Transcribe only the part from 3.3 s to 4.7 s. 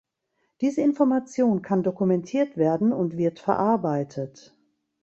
verarbeitet.